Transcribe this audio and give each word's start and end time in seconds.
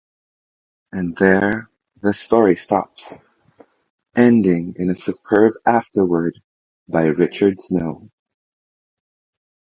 And 0.91 1.15
there 1.17 1.69
the 2.01 2.11
story 2.11 2.55
stops, 2.55 3.13
ending 4.15 4.73
in 4.79 4.89
a 4.89 4.95
superb 4.95 5.53
afterword 5.63 6.41
by 6.87 7.03
Richard 7.05 7.61
Snow. 7.61 8.09